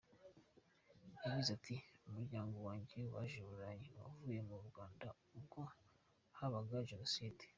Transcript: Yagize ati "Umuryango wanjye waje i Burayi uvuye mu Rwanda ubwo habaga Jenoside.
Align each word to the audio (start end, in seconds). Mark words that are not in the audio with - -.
Yagize 1.23 1.49
ati 1.57 1.75
"Umuryango 2.07 2.57
wanjye 2.67 2.99
waje 3.13 3.37
i 3.41 3.45
Burayi 3.47 3.87
uvuye 4.07 4.39
mu 4.49 4.55
Rwanda 4.69 5.07
ubwo 5.37 5.61
habaga 6.37 6.77
Jenoside. 6.91 7.43